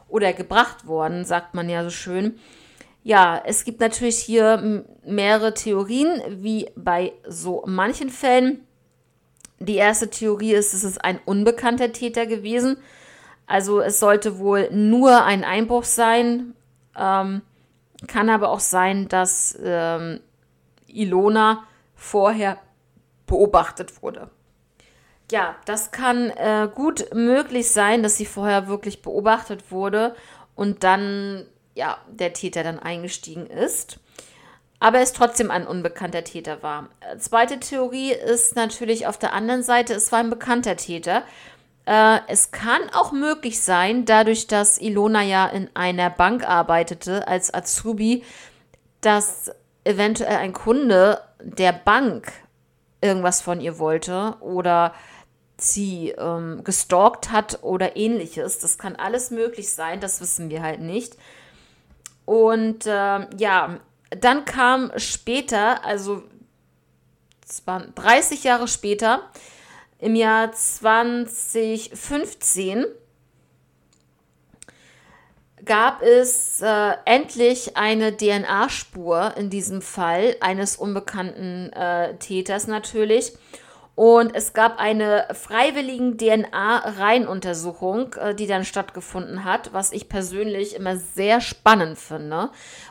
oder 0.08 0.32
gebracht 0.32 0.86
worden, 0.86 1.24
sagt 1.24 1.54
man 1.54 1.68
ja 1.68 1.84
so 1.84 1.90
schön. 1.90 2.38
Ja, 3.02 3.40
es 3.44 3.64
gibt 3.64 3.80
natürlich 3.80 4.18
hier 4.18 4.84
mehrere 5.04 5.54
Theorien, 5.54 6.20
wie 6.28 6.70
bei 6.76 7.12
so 7.26 7.62
manchen 7.66 8.10
Fällen. 8.10 8.66
Die 9.58 9.76
erste 9.76 10.10
Theorie 10.10 10.52
ist, 10.52 10.74
es 10.74 10.84
ist 10.84 11.02
ein 11.02 11.18
unbekannter 11.24 11.92
Täter 11.92 12.26
gewesen. 12.26 12.76
Also 13.46 13.80
es 13.80 14.00
sollte 14.00 14.38
wohl 14.38 14.70
nur 14.70 15.24
ein 15.24 15.44
Einbruch 15.44 15.84
sein. 15.84 16.54
Ähm, 16.96 17.42
kann 18.06 18.30
aber 18.30 18.50
auch 18.50 18.60
sein, 18.60 19.08
dass 19.08 19.58
ähm, 19.62 20.20
Ilona 20.86 21.64
vorher 21.94 22.58
beobachtet 23.26 24.02
wurde. 24.02 24.30
Ja, 25.30 25.54
das 25.64 25.92
kann 25.92 26.30
äh, 26.30 26.68
gut 26.74 27.14
möglich 27.14 27.70
sein, 27.70 28.02
dass 28.02 28.16
sie 28.16 28.26
vorher 28.26 28.66
wirklich 28.66 29.02
beobachtet 29.02 29.70
wurde 29.70 30.16
und 30.56 30.82
dann, 30.82 31.46
ja, 31.74 31.98
der 32.08 32.32
Täter 32.32 32.64
dann 32.64 32.80
eingestiegen 32.80 33.46
ist. 33.46 34.00
Aber 34.80 35.00
es 35.00 35.12
trotzdem 35.12 35.50
ein 35.50 35.66
unbekannter 35.66 36.24
Täter 36.24 36.62
war. 36.62 36.88
Zweite 37.18 37.60
Theorie 37.60 38.12
ist 38.12 38.56
natürlich 38.56 39.06
auf 39.06 39.18
der 39.18 39.34
anderen 39.34 39.62
Seite, 39.62 39.94
es 39.94 40.10
war 40.10 40.20
ein 40.20 40.30
bekannter 40.30 40.76
Täter. 40.76 41.22
Äh, 41.90 42.20
es 42.28 42.52
kann 42.52 42.82
auch 42.92 43.10
möglich 43.10 43.60
sein, 43.60 44.04
dadurch, 44.04 44.46
dass 44.46 44.80
Ilona 44.80 45.24
ja 45.24 45.46
in 45.48 45.68
einer 45.74 46.08
Bank 46.08 46.48
arbeitete 46.48 47.26
als 47.26 47.52
Azubi, 47.52 48.22
dass 49.00 49.50
eventuell 49.82 50.36
ein 50.36 50.52
Kunde 50.52 51.20
der 51.42 51.72
Bank 51.72 52.30
irgendwas 53.00 53.42
von 53.42 53.60
ihr 53.60 53.80
wollte 53.80 54.36
oder 54.38 54.94
sie 55.56 56.10
ähm, 56.10 56.62
gestalkt 56.62 57.32
hat 57.32 57.58
oder 57.62 57.96
ähnliches. 57.96 58.60
Das 58.60 58.78
kann 58.78 58.94
alles 58.94 59.32
möglich 59.32 59.72
sein, 59.72 59.98
das 59.98 60.20
wissen 60.20 60.48
wir 60.48 60.62
halt 60.62 60.80
nicht. 60.80 61.16
Und 62.24 62.86
äh, 62.86 63.26
ja, 63.36 63.80
dann 64.10 64.44
kam 64.44 64.92
später, 64.96 65.84
also 65.84 66.22
es 67.44 67.66
waren 67.66 67.92
30 67.96 68.44
Jahre 68.44 68.68
später, 68.68 69.28
im 70.00 70.14
Jahr 70.14 70.52
2015 70.52 72.86
gab 75.64 76.02
es 76.02 76.60
äh, 76.62 76.92
endlich 77.04 77.76
eine 77.76 78.16
DNA-Spur 78.16 79.34
in 79.36 79.50
diesem 79.50 79.82
Fall 79.82 80.36
eines 80.40 80.76
unbekannten 80.76 81.70
äh, 81.72 82.16
Täters 82.16 82.66
natürlich. 82.66 83.34
Und 83.94 84.34
es 84.34 84.54
gab 84.54 84.78
eine 84.78 85.28
freiwilligen 85.34 86.16
DNA-Reihenuntersuchung, 86.16 88.14
äh, 88.14 88.34
die 88.34 88.46
dann 88.46 88.64
stattgefunden 88.64 89.44
hat, 89.44 89.74
was 89.74 89.92
ich 89.92 90.08
persönlich 90.08 90.74
immer 90.74 90.96
sehr 90.96 91.42
spannend 91.42 91.98
finde, 91.98 92.48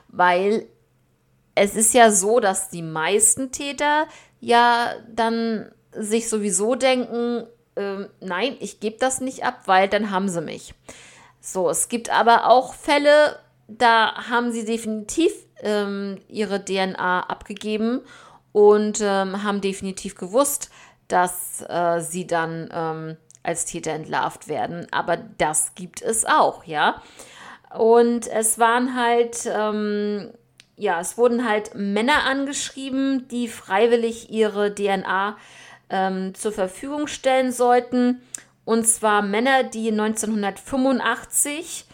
weil 0.08 0.68
es 1.56 1.76
ist 1.76 1.96
ja 1.96 2.12
so, 2.12 2.40
dass 2.40 2.70
die 2.70 2.84
meisten 2.84 3.52
Täter 3.52 4.06
ja 4.40 4.94
dann 5.12 5.72
sich 5.92 6.30
sowieso 6.30 6.76
denken, 6.76 7.48
äh, 7.76 8.08
nein, 8.20 8.56
ich 8.60 8.80
gebe 8.80 8.98
das 9.00 9.22
nicht 9.22 9.44
ab, 9.44 9.62
weil 9.66 9.88
dann 9.88 10.12
haben 10.12 10.30
sie 10.30 10.42
mich. 10.42 10.74
So, 11.42 11.70
es 11.70 11.90
gibt 11.90 12.10
aber 12.10 12.50
auch 12.50 12.74
Fälle, 12.74 13.40
da 13.68 14.30
haben 14.30 14.52
sie 14.52 14.66
definitiv 14.66 15.32
ähm, 15.62 16.20
ihre 16.28 16.64
DNA 16.64 17.22
abgegeben 17.22 18.02
und 18.52 19.00
ähm, 19.02 19.44
haben 19.44 19.62
definitiv 19.62 20.16
gewusst, 20.16 20.70
dass 21.08 21.64
äh, 21.68 22.02
sie 22.02 22.28
dann 22.28 22.70
ähm, 22.74 23.18
als 23.44 23.66
Täter 23.66 23.92
entlarvt 23.92 24.48
werden. 24.48 24.88
Aber 24.92 25.18
das 25.18 25.76
gibt 25.76 26.02
es 26.02 26.26
auch, 26.26 26.64
ja. 26.66 27.02
Und 27.76 28.28
es 28.28 28.58
waren 28.60 28.96
halt, 28.96 29.50
ähm, 29.52 30.32
ja, 30.76 31.00
es 31.00 31.18
wurden 31.18 31.48
halt 31.48 31.76
Männer 31.76 32.26
angeschrieben, 32.26 33.28
die 33.30 33.48
freiwillig 33.48 34.32
ihre 34.32 34.74
DNA 34.74 35.38
ähm, 35.90 36.34
zur 36.36 36.52
Verfügung 36.52 37.08
stellen 37.08 37.52
sollten. 37.52 38.22
Und 38.66 38.88
zwar 38.88 39.22
Männer, 39.22 39.64
die 39.64 39.92
1985 39.92 41.86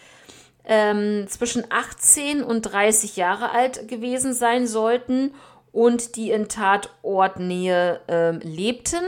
ähm, 0.65 1.27
zwischen 1.27 1.63
18 1.69 2.43
und 2.43 2.61
30 2.63 3.15
Jahre 3.15 3.51
alt 3.51 3.87
gewesen 3.87 4.33
sein 4.33 4.67
sollten 4.67 5.33
und 5.71 6.15
die 6.15 6.31
in 6.31 6.47
Tatortnähe 6.47 8.01
äh, 8.07 8.31
lebten. 8.31 9.03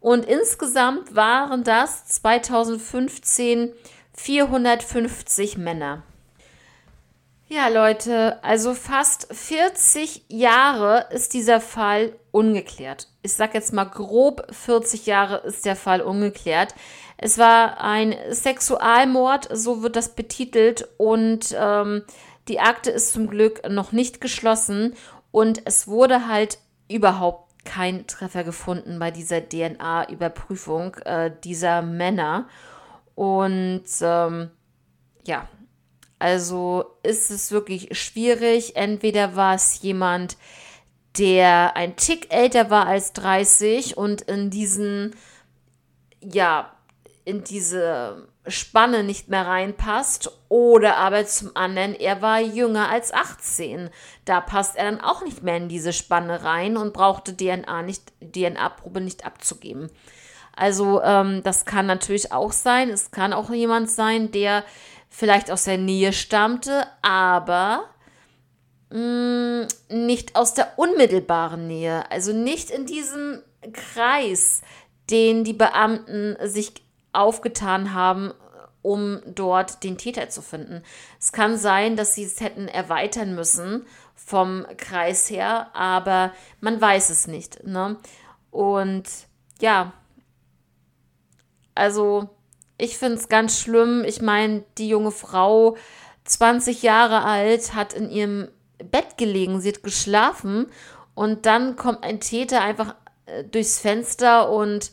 Und 0.00 0.24
insgesamt 0.24 1.16
waren 1.16 1.64
das 1.64 2.06
2015 2.06 3.72
450 4.12 5.58
Männer. 5.58 6.02
Ja, 7.50 7.68
Leute, 7.68 8.44
also 8.44 8.74
fast 8.74 9.34
40 9.34 10.24
Jahre 10.28 11.06
ist 11.10 11.32
dieser 11.32 11.62
Fall 11.62 12.12
ungeklärt. 12.30 13.08
Ich 13.22 13.32
sag 13.32 13.54
jetzt 13.54 13.72
mal 13.72 13.86
grob 13.86 14.46
40 14.50 15.06
Jahre 15.06 15.38
ist 15.38 15.64
der 15.64 15.74
Fall 15.74 16.02
ungeklärt. 16.02 16.74
Es 17.16 17.38
war 17.38 17.80
ein 17.80 18.14
Sexualmord, 18.30 19.48
so 19.50 19.82
wird 19.82 19.96
das 19.96 20.14
betitelt, 20.14 20.86
und 20.98 21.56
ähm, 21.58 22.02
die 22.48 22.60
Akte 22.60 22.90
ist 22.90 23.14
zum 23.14 23.28
Glück 23.28 23.66
noch 23.66 23.92
nicht 23.92 24.20
geschlossen 24.20 24.94
und 25.30 25.62
es 25.64 25.88
wurde 25.88 26.28
halt 26.28 26.58
überhaupt 26.90 27.64
kein 27.64 28.06
Treffer 28.06 28.44
gefunden 28.44 28.98
bei 28.98 29.10
dieser 29.10 29.40
DNA-Überprüfung 29.40 30.96
äh, 31.06 31.30
dieser 31.44 31.80
Männer. 31.80 32.46
Und 33.14 33.84
ähm, 34.02 34.50
ja, 35.24 35.48
also 36.18 36.84
ist 37.02 37.30
es 37.30 37.50
wirklich 37.50 37.96
schwierig. 37.98 38.76
Entweder 38.76 39.36
war 39.36 39.54
es 39.54 39.82
jemand, 39.82 40.36
der 41.18 41.76
ein 41.76 41.96
Tick 41.96 42.32
älter 42.32 42.70
war 42.70 42.86
als 42.86 43.12
30 43.12 43.96
und 43.96 44.22
in 44.22 44.50
diesen, 44.50 45.14
ja, 46.20 46.72
in 47.24 47.44
diese 47.44 48.28
Spanne 48.46 49.04
nicht 49.04 49.28
mehr 49.28 49.46
reinpasst. 49.46 50.30
Oder 50.48 50.96
aber 50.96 51.26
zum 51.26 51.50
anderen, 51.54 51.94
er 51.94 52.22
war 52.22 52.40
jünger 52.40 52.88
als 52.88 53.12
18. 53.12 53.90
Da 54.24 54.40
passt 54.40 54.76
er 54.76 54.90
dann 54.90 55.00
auch 55.00 55.22
nicht 55.22 55.42
mehr 55.42 55.56
in 55.56 55.68
diese 55.68 55.92
Spanne 55.92 56.42
rein 56.42 56.76
und 56.76 56.94
brauchte 56.94 57.36
DNA 57.36 57.82
nicht, 57.82 58.12
DNA-Probe 58.22 59.00
nicht 59.00 59.26
abzugeben. 59.26 59.90
Also 60.56 61.02
ähm, 61.02 61.42
das 61.44 61.66
kann 61.66 61.86
natürlich 61.86 62.32
auch 62.32 62.52
sein. 62.52 62.90
Es 62.90 63.10
kann 63.10 63.32
auch 63.32 63.50
jemand 63.50 63.90
sein, 63.90 64.32
der 64.32 64.64
vielleicht 65.08 65.50
aus 65.50 65.64
der 65.64 65.78
Nähe 65.78 66.12
stammte, 66.12 66.86
aber 67.02 67.84
mm, 68.90 69.62
nicht 69.90 70.36
aus 70.36 70.54
der 70.54 70.78
unmittelbaren 70.78 71.66
Nähe. 71.66 72.10
Also 72.10 72.32
nicht 72.32 72.70
in 72.70 72.86
diesem 72.86 73.42
Kreis, 73.72 74.62
den 75.10 75.44
die 75.44 75.52
Beamten 75.52 76.36
sich 76.42 76.72
aufgetan 77.12 77.94
haben, 77.94 78.32
um 78.82 79.20
dort 79.26 79.82
den 79.82 79.98
Täter 79.98 80.28
zu 80.28 80.42
finden. 80.42 80.82
Es 81.18 81.32
kann 81.32 81.58
sein, 81.58 81.96
dass 81.96 82.14
sie 82.14 82.24
es 82.24 82.40
hätten 82.40 82.68
erweitern 82.68 83.34
müssen 83.34 83.84
vom 84.14 84.66
Kreis 84.76 85.28
her, 85.30 85.74
aber 85.74 86.32
man 86.60 86.80
weiß 86.80 87.10
es 87.10 87.26
nicht. 87.26 87.64
Ne? 87.64 87.96
Und 88.50 89.04
ja, 89.60 89.92
also 91.74 92.28
ich 92.78 92.96
finde 92.96 93.18
es 93.18 93.28
ganz 93.28 93.58
schlimm. 93.58 94.04
Ich 94.04 94.22
meine, 94.22 94.64
die 94.78 94.88
junge 94.88 95.10
Frau, 95.10 95.76
20 96.24 96.82
Jahre 96.82 97.24
alt, 97.24 97.74
hat 97.74 97.92
in 97.92 98.10
ihrem 98.10 98.48
Bett 98.78 99.18
gelegen, 99.18 99.60
sie 99.60 99.70
hat 99.70 99.82
geschlafen 99.82 100.66
und 101.14 101.46
dann 101.46 101.74
kommt 101.74 102.04
ein 102.04 102.20
Täter 102.20 102.62
einfach 102.62 102.94
äh, 103.26 103.42
durchs 103.42 103.80
Fenster 103.80 104.50
und 104.50 104.92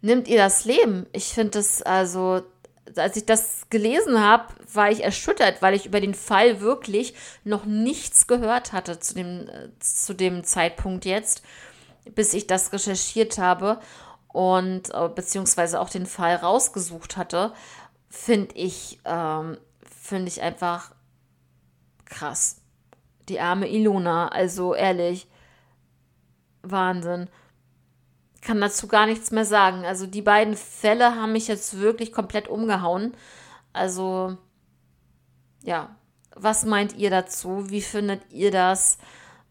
nimmt 0.00 0.26
ihr 0.26 0.38
das 0.38 0.64
Leben. 0.64 1.06
Ich 1.12 1.26
finde 1.26 1.52
das 1.52 1.82
also, 1.82 2.42
als 2.96 3.16
ich 3.16 3.26
das 3.26 3.66
gelesen 3.70 4.20
habe, 4.20 4.52
war 4.72 4.90
ich 4.90 5.04
erschüttert, 5.04 5.62
weil 5.62 5.74
ich 5.74 5.86
über 5.86 6.00
den 6.00 6.14
Fall 6.14 6.60
wirklich 6.60 7.14
noch 7.44 7.64
nichts 7.64 8.26
gehört 8.26 8.72
hatte 8.72 8.98
zu 8.98 9.14
dem, 9.14 9.48
äh, 9.48 9.68
zu 9.78 10.14
dem 10.14 10.42
Zeitpunkt 10.42 11.04
jetzt, 11.04 11.42
bis 12.12 12.34
ich 12.34 12.48
das 12.48 12.72
recherchiert 12.72 13.38
habe 13.38 13.78
und 14.36 14.92
äh, 14.92 15.08
beziehungsweise 15.08 15.80
auch 15.80 15.88
den 15.88 16.04
Fall 16.04 16.36
rausgesucht 16.36 17.16
hatte, 17.16 17.54
finde 18.10 18.54
ich, 18.54 19.00
ähm, 19.06 19.56
finde 19.80 20.28
ich 20.28 20.42
einfach 20.42 20.90
krass. 22.04 22.60
Die 23.30 23.40
arme 23.40 23.66
Ilona, 23.66 24.28
also 24.28 24.74
ehrlich, 24.74 25.26
Wahnsinn. 26.60 27.30
Kann 28.42 28.60
dazu 28.60 28.88
gar 28.88 29.06
nichts 29.06 29.30
mehr 29.30 29.46
sagen. 29.46 29.86
Also 29.86 30.06
die 30.06 30.20
beiden 30.20 30.54
Fälle 30.54 31.14
haben 31.14 31.32
mich 31.32 31.48
jetzt 31.48 31.78
wirklich 31.78 32.12
komplett 32.12 32.46
umgehauen. 32.46 33.16
Also, 33.72 34.36
ja, 35.62 35.96
was 36.34 36.66
meint 36.66 36.94
ihr 36.94 37.08
dazu? 37.08 37.70
Wie 37.70 37.80
findet 37.80 38.30
ihr 38.30 38.50
das? 38.50 38.98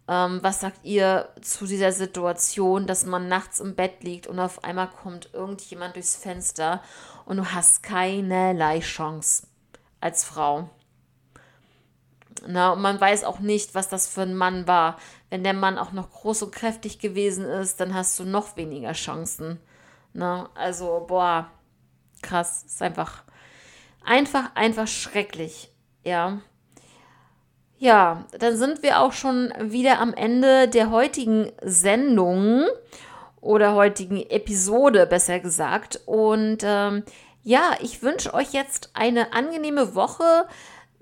Ähm, 0.08 0.40
was 0.44 0.62
sagt 0.62 0.84
ihr 0.84 1.30
zu 1.42 1.66
dieser 1.66 1.92
Situation, 1.92 2.86
dass 2.86 3.06
man 3.06 3.28
nachts 3.28 3.60
im 3.60 3.76
Bett 3.76 4.04
liegt 4.04 4.28
und 4.28 4.40
auf 4.40 4.64
einmal 4.64 4.90
kommt 4.90 5.34
irgendjemand 5.34 5.96
durchs 5.96 6.16
Fenster 6.16 6.84
und 7.26 7.38
du 7.38 7.46
hast 7.52 7.82
keinerlei 7.82 8.80
Chance 8.82 9.48
als 10.02 10.24
Frau? 10.24 10.70
Na, 12.48 12.74
und 12.74 12.82
man 12.82 13.00
weiß 13.00 13.24
auch 13.24 13.40
nicht, 13.40 13.74
was 13.74 13.90
das 13.90 14.08
für 14.08 14.22
ein 14.22 14.36
Mann 14.36 14.68
war. 14.68 14.98
Wenn 15.30 15.44
der 15.44 15.54
Mann 15.54 15.78
auch 15.78 15.92
noch 15.92 16.12
groß 16.12 16.44
und 16.44 16.54
kräftig 16.54 17.00
gewesen 17.00 17.46
ist, 17.46 17.80
dann 17.80 17.94
hast 17.94 18.20
du 18.20 18.26
noch 18.26 18.58
weniger 18.58 18.94
Chancen. 18.94 19.60
Na, 20.14 20.50
also, 20.54 21.06
boah, 21.08 21.50
krass. 22.22 22.64
Ist 22.66 22.82
einfach, 22.82 23.24
einfach, 24.04 24.56
einfach 24.56 24.88
schrecklich. 24.88 25.72
Ja. 26.04 26.40
Ja, 27.78 28.26
dann 28.40 28.56
sind 28.58 28.84
wir 28.84 29.02
auch 29.02 29.12
schon 29.12 29.54
wieder 29.60 30.00
am 30.00 30.14
Ende 30.14 30.68
der 30.70 30.92
heutigen 30.92 31.52
Sendung 31.62 32.66
oder 33.42 33.76
heutigen 33.76 34.18
Episode, 34.30 35.06
besser 35.06 35.40
gesagt. 35.40 36.00
Und 36.06 36.60
ähm, 36.64 37.04
ja, 37.44 37.76
ich 37.82 38.02
wünsche 38.02 38.34
euch 38.34 38.54
jetzt 38.54 38.92
eine 38.94 39.34
angenehme 39.34 39.94
Woche. 39.94 40.46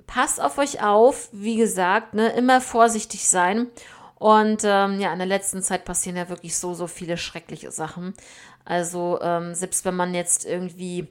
Passt 0.07 0.41
auf 0.41 0.57
euch 0.57 0.83
auf. 0.83 1.29
Wie 1.31 1.57
gesagt, 1.57 2.15
ne, 2.15 2.29
immer 2.29 2.59
vorsichtig 2.59 3.29
sein. 3.29 3.67
Und 4.15 4.63
ähm, 4.63 4.99
ja, 4.99 5.13
in 5.13 5.19
der 5.19 5.27
letzten 5.27 5.61
Zeit 5.61 5.85
passieren 5.85 6.17
ja 6.17 6.29
wirklich 6.29 6.57
so, 6.57 6.73
so 6.73 6.87
viele 6.87 7.17
schreckliche 7.17 7.71
Sachen. 7.71 8.13
Also 8.65 9.19
ähm, 9.21 9.53
selbst 9.53 9.85
wenn 9.85 9.95
man 9.95 10.13
jetzt 10.15 10.45
irgendwie 10.45 11.07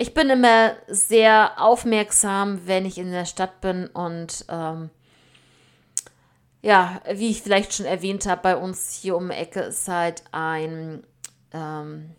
ich 0.00 0.14
bin 0.14 0.30
immer 0.30 0.74
sehr 0.86 1.60
aufmerksam, 1.60 2.60
wenn 2.66 2.86
ich 2.86 2.98
in 2.98 3.10
der 3.10 3.24
Stadt 3.24 3.60
bin 3.60 3.88
und 3.88 4.44
ähm, 4.48 4.90
ja, 6.62 7.00
wie 7.12 7.30
ich 7.30 7.42
vielleicht 7.42 7.74
schon 7.74 7.86
erwähnt 7.86 8.26
habe, 8.26 8.42
bei 8.42 8.56
uns 8.56 8.92
hier 8.92 9.16
um 9.16 9.28
die 9.28 9.36
Ecke 9.36 9.60
ist 9.60 9.88
halt 9.88 10.24
ein, 10.32 11.04
ähm, 11.52 12.10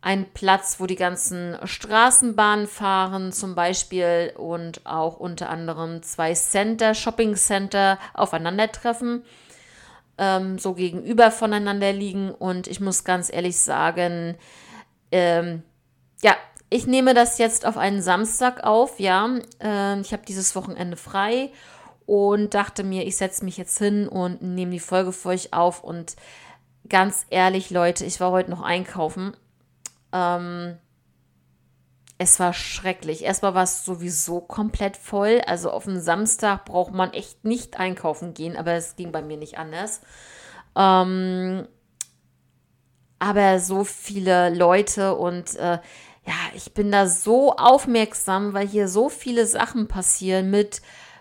ein 0.00 0.32
Platz, 0.32 0.80
wo 0.80 0.86
die 0.86 0.96
ganzen 0.96 1.56
Straßenbahnen 1.62 2.66
fahren 2.66 3.32
zum 3.32 3.54
Beispiel 3.54 4.32
und 4.36 4.86
auch 4.86 5.18
unter 5.18 5.50
anderem 5.50 6.02
zwei 6.02 6.32
Center, 6.34 6.94
Shopping 6.94 7.34
Center 7.34 7.98
aufeinandertreffen, 8.14 9.24
ähm, 10.16 10.58
so 10.58 10.74
gegenüber 10.74 11.30
voneinander 11.30 11.92
liegen. 11.92 12.30
Und 12.30 12.66
ich 12.66 12.80
muss 12.80 13.04
ganz 13.04 13.30
ehrlich 13.30 13.58
sagen, 13.58 14.36
ähm, 15.12 15.62
ja, 16.22 16.34
ich 16.70 16.86
nehme 16.86 17.12
das 17.12 17.38
jetzt 17.38 17.66
auf 17.66 17.76
einen 17.76 18.00
Samstag 18.00 18.64
auf, 18.64 19.00
ja. 19.00 19.38
Ähm, 19.60 20.00
ich 20.00 20.12
habe 20.12 20.22
dieses 20.26 20.54
Wochenende 20.54 20.96
frei 20.96 21.50
und 22.08 22.54
dachte 22.54 22.84
mir, 22.84 23.06
ich 23.06 23.18
setze 23.18 23.44
mich 23.44 23.58
jetzt 23.58 23.76
hin 23.76 24.08
und 24.08 24.40
nehme 24.40 24.72
die 24.72 24.80
Folge 24.80 25.12
für 25.12 25.28
euch 25.28 25.52
auf. 25.52 25.84
Und 25.84 26.16
ganz 26.88 27.26
ehrlich, 27.28 27.68
Leute, 27.68 28.06
ich 28.06 28.18
war 28.18 28.30
heute 28.30 28.50
noch 28.50 28.62
einkaufen. 28.62 29.36
Ähm, 30.10 30.78
es 32.16 32.40
war 32.40 32.54
schrecklich. 32.54 33.24
Erstmal 33.24 33.52
war 33.52 33.64
es 33.64 33.84
sowieso 33.84 34.40
komplett 34.40 34.96
voll. 34.96 35.42
Also 35.46 35.70
auf 35.70 35.84
dem 35.84 36.00
Samstag 36.00 36.64
braucht 36.64 36.94
man 36.94 37.12
echt 37.12 37.44
nicht 37.44 37.78
einkaufen 37.78 38.32
gehen, 38.32 38.56
aber 38.56 38.72
es 38.72 38.96
ging 38.96 39.12
bei 39.12 39.20
mir 39.20 39.36
nicht 39.36 39.58
anders. 39.58 40.00
Ähm, 40.76 41.68
aber 43.18 43.60
so 43.60 43.84
viele 43.84 44.48
Leute 44.54 45.14
und 45.14 45.56
äh, 45.56 45.78
ja, 46.24 46.34
ich 46.54 46.72
bin 46.72 46.90
da 46.90 47.06
so 47.06 47.54
aufmerksam, 47.56 48.54
weil 48.54 48.66
hier 48.66 48.88
so 48.88 49.10
viele 49.10 49.44
Sachen 49.44 49.88
passieren 49.88 50.50
mit 50.50 50.80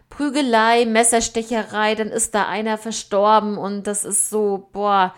Prügelei, 0.10 0.86
Messerstecherei, 0.86 1.96
dann 1.96 2.10
ist 2.10 2.34
da 2.34 2.48
einer 2.48 2.78
verstorben 2.78 3.58
und 3.58 3.88
das 3.88 4.06
ist 4.06 4.30
so, 4.30 4.70
boah, 4.72 5.14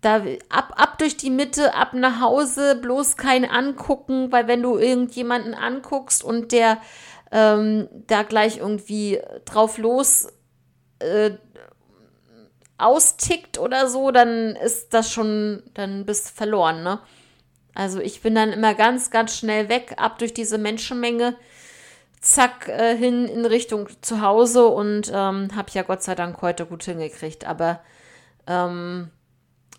da 0.00 0.22
ab, 0.48 0.72
ab 0.76 0.98
durch 0.98 1.16
die 1.16 1.30
Mitte, 1.30 1.74
ab 1.74 1.92
nach 1.94 2.20
Hause, 2.20 2.76
bloß 2.76 3.16
kein 3.16 3.44
Angucken, 3.44 4.32
weil 4.32 4.48
wenn 4.48 4.62
du 4.62 4.78
irgendjemanden 4.78 5.54
anguckst 5.54 6.24
und 6.24 6.52
der 6.52 6.78
ähm, 7.32 7.88
da 8.06 8.22
gleich 8.22 8.58
irgendwie 8.58 9.20
drauf 9.44 9.78
los 9.78 10.28
äh, 11.00 11.32
austickt 12.78 13.58
oder 13.58 13.88
so, 13.88 14.10
dann 14.10 14.56
ist 14.56 14.94
das 14.94 15.12
schon, 15.12 15.62
dann 15.74 16.06
bist 16.06 16.30
du 16.30 16.34
verloren, 16.34 16.82
ne? 16.82 17.00
Also 17.74 18.00
ich 18.00 18.20
bin 18.20 18.34
dann 18.34 18.52
immer 18.52 18.74
ganz, 18.74 19.10
ganz 19.10 19.36
schnell 19.36 19.68
weg, 19.68 19.94
ab 19.96 20.18
durch 20.18 20.34
diese 20.34 20.58
Menschenmenge 20.58 21.36
zack 22.20 22.68
äh, 22.68 22.96
hin 22.96 23.26
in 23.26 23.46
Richtung 23.46 23.88
zu 24.02 24.20
Hause 24.20 24.66
und 24.68 25.10
ähm, 25.12 25.48
habe 25.56 25.70
ja 25.72 25.82
Gott 25.82 26.02
sei 26.02 26.14
Dank 26.14 26.40
heute 26.42 26.66
gut 26.66 26.84
hingekriegt. 26.84 27.46
Aber 27.46 27.80
ähm, 28.46 29.10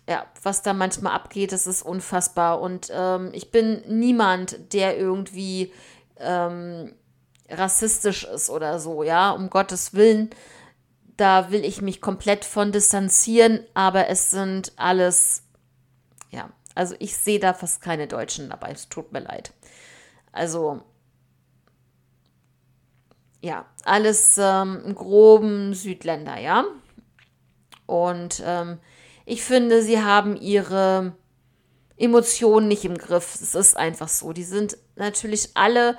ja, 0.08 0.26
was 0.42 0.62
da 0.62 0.72
manchmal 0.72 1.14
abgeht, 1.14 1.52
das 1.52 1.66
ist 1.66 1.82
unfassbar. 1.82 2.60
Und 2.60 2.90
ähm, 2.92 3.30
ich 3.32 3.50
bin 3.50 3.82
niemand, 3.86 4.72
der 4.72 4.98
irgendwie 4.98 5.72
ähm, 6.18 6.92
rassistisch 7.48 8.24
ist 8.24 8.50
oder 8.50 8.80
so, 8.80 9.02
ja, 9.02 9.30
um 9.30 9.48
Gottes 9.48 9.94
Willen. 9.94 10.30
Da 11.16 11.50
will 11.50 11.64
ich 11.64 11.82
mich 11.82 12.00
komplett 12.00 12.44
von 12.44 12.72
distanzieren, 12.72 13.60
aber 13.74 14.08
es 14.08 14.30
sind 14.30 14.72
alles, 14.76 15.44
ja, 16.30 16.50
also 16.74 16.96
ich 16.98 17.16
sehe 17.16 17.38
da 17.38 17.54
fast 17.54 17.82
keine 17.82 18.08
Deutschen 18.08 18.50
dabei. 18.50 18.72
Es 18.72 18.88
tut 18.88 19.12
mir 19.12 19.20
leid. 19.20 19.52
Also, 20.32 20.82
ja, 23.42 23.66
alles 23.84 24.38
ähm, 24.38 24.94
groben 24.94 25.74
Südländer, 25.74 26.38
ja. 26.38 26.64
Und 27.86 28.42
ähm, 28.46 28.78
ich 29.26 29.42
finde, 29.42 29.82
sie 29.82 30.00
haben 30.00 30.36
ihre 30.36 31.12
Emotionen 31.96 32.68
nicht 32.68 32.84
im 32.84 32.96
Griff. 32.96 33.34
Es 33.34 33.54
ist 33.54 33.76
einfach 33.76 34.08
so. 34.08 34.32
Die 34.32 34.44
sind 34.44 34.78
natürlich 34.94 35.50
alle, 35.54 35.96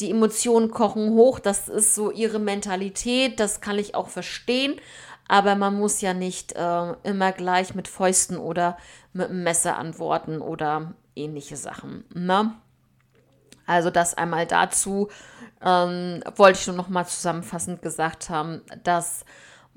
die 0.00 0.10
Emotionen 0.10 0.70
kochen 0.70 1.10
hoch. 1.10 1.38
Das 1.38 1.68
ist 1.68 1.94
so 1.94 2.10
ihre 2.10 2.40
Mentalität. 2.40 3.38
Das 3.38 3.60
kann 3.60 3.78
ich 3.78 3.94
auch 3.94 4.08
verstehen. 4.08 4.80
Aber 5.28 5.54
man 5.54 5.78
muss 5.78 6.00
ja 6.00 6.14
nicht 6.14 6.52
äh, 6.52 6.92
immer 7.04 7.30
gleich 7.32 7.74
mit 7.76 7.86
Fäusten 7.86 8.36
oder 8.36 8.76
mit 9.12 9.30
einem 9.30 9.44
Messer 9.44 9.78
antworten 9.78 10.40
oder 10.40 10.94
ähnliche 11.14 11.56
Sachen. 11.56 12.04
Ne? 12.12 12.52
Also 13.66 13.90
das 13.90 14.14
einmal 14.14 14.46
dazu 14.46 15.08
ähm, 15.64 16.22
wollte 16.36 16.58
ich 16.60 16.66
nur 16.66 16.76
noch 16.76 16.88
mal 16.88 17.06
zusammenfassend 17.06 17.82
gesagt 17.82 18.30
haben, 18.30 18.62
dass 18.84 19.24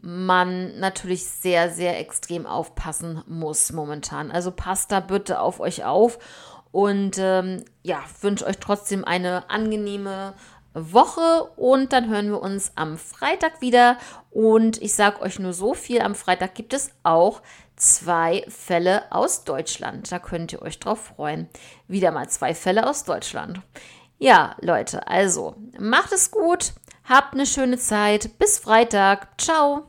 man 0.01 0.79
natürlich 0.79 1.25
sehr, 1.25 1.71
sehr 1.71 1.99
extrem 1.99 2.45
aufpassen 2.45 3.23
muss 3.27 3.71
momentan. 3.71 4.31
Also 4.31 4.51
passt 4.51 4.91
da 4.91 4.99
bitte 4.99 5.39
auf 5.39 5.59
euch 5.59 5.85
auf 5.85 6.19
und 6.71 7.17
ähm, 7.17 7.63
ja, 7.83 8.03
wünsche 8.21 8.45
euch 8.45 8.57
trotzdem 8.57 9.05
eine 9.05 9.49
angenehme 9.49 10.33
Woche 10.73 11.49
und 11.55 11.93
dann 11.93 12.09
hören 12.09 12.29
wir 12.29 12.41
uns 12.41 12.73
am 12.75 12.97
Freitag 12.97 13.61
wieder. 13.61 13.97
Und 14.29 14.81
ich 14.81 14.93
sage 14.93 15.21
euch 15.21 15.39
nur 15.39 15.53
so 15.53 15.73
viel, 15.73 16.01
am 16.01 16.15
Freitag 16.15 16.53
gibt 16.53 16.73
es 16.73 16.91
auch 17.03 17.41
zwei 17.77 18.45
Fälle 18.49 19.03
aus 19.11 19.45
Deutschland. 19.45 20.11
Da 20.11 20.19
könnt 20.19 20.51
ihr 20.53 20.61
euch 20.61 20.79
drauf 20.79 21.13
freuen. 21.15 21.49
Wieder 21.87 22.11
mal 22.11 22.29
zwei 22.29 22.53
Fälle 22.53 22.87
aus 22.87 23.05
Deutschland. 23.05 23.61
Ja, 24.17 24.55
Leute, 24.61 25.07
also 25.07 25.55
macht 25.77 26.11
es 26.11 26.31
gut, 26.31 26.73
habt 27.03 27.33
eine 27.33 27.45
schöne 27.45 27.77
Zeit. 27.77 28.37
Bis 28.37 28.59
Freitag. 28.59 29.39
Ciao. 29.39 29.83